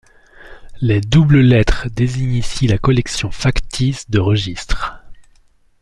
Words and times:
Les 0.81 0.99
doubles 0.99 1.41
lettres 1.41 1.87
désignent 1.91 2.33
ici 2.33 2.65
la 2.65 2.79
collection 2.79 3.29
factice 3.29 4.09
de 4.09 4.17
registres. 4.17 4.95